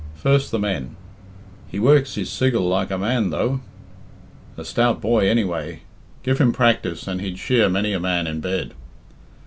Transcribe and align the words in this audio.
First 0.15 0.49
the 0.49 0.57
men: 0.57 0.95
"He 1.69 1.77
works 1.77 2.15
his 2.15 2.27
siggle 2.31 2.67
like 2.67 2.89
a 2.89 2.97
man 2.97 3.29
though." 3.29 3.61
"A 4.57 4.65
stout 4.65 4.99
boy 4.99 5.29
anyway; 5.29 5.81
give 6.23 6.39
him 6.39 6.51
practice 6.53 7.07
and 7.07 7.21
he'd 7.21 7.37
shear 7.37 7.69
many 7.69 7.93
a 7.93 7.99
man 7.99 8.25
in 8.25 8.39
bed." 8.41 8.73